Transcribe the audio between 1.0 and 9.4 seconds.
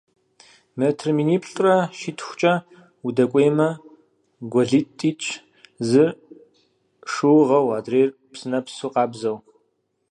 миниплӏрэ щитхукӀэ удэкӀуеймэ, гуэлитӀ итщ, зыр шыугъэу, адрейр псынэпсу къабзэу.